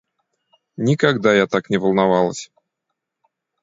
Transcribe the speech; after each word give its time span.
Никогда 0.77 1.31
я 1.35 1.45
так 1.45 1.69
не 1.69 1.77
волновалась. 1.77 2.49